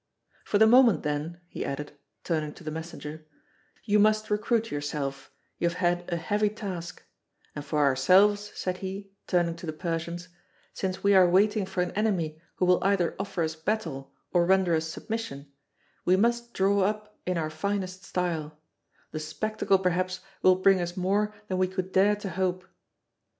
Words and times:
For 0.45 0.57
the 0.57 0.65
moment 0.65 1.03
then," 1.03 1.39
he 1.47 1.63
added, 1.63 1.91
turning 2.23 2.53
to 2.55 2.63
the 2.63 2.71
messenger, 2.71 3.27
"you 3.83 3.99
must 3.99 4.31
recruit 4.31 4.71
yourself; 4.71 5.29
you 5.59 5.69
have 5.69 5.77
had 5.77 6.11
a 6.11 6.15
heavy 6.17 6.49
task; 6.49 7.03
and 7.55 7.63
for 7.63 7.77
ourselves," 7.77 8.51
said 8.55 8.77
he, 8.77 9.11
turning 9.27 9.55
to 9.57 9.67
the 9.67 9.73
Persians, 9.73 10.29
"since 10.73 11.03
we 11.03 11.13
are 11.13 11.29
waiting 11.29 11.67
for 11.67 11.83
an 11.83 11.91
enemy 11.91 12.41
who 12.55 12.65
will 12.65 12.83
either 12.83 13.15
offer 13.19 13.43
us 13.43 13.55
battle 13.55 14.11
or 14.33 14.43
render 14.43 14.73
us 14.73 14.87
submission, 14.87 15.51
we 16.03 16.15
must 16.15 16.55
draw 16.55 16.79
up 16.79 17.19
in 17.27 17.37
our 17.37 17.51
finest 17.51 18.03
style; 18.03 18.57
the 19.11 19.19
spectacle, 19.19 19.77
perhaps, 19.77 20.21
will 20.41 20.55
bring 20.55 20.81
us 20.81 20.97
more 20.97 21.31
than 21.47 21.59
we 21.59 21.67
could 21.67 21.91
dare 21.91 22.15
to 22.15 22.29
hope. 22.31 22.65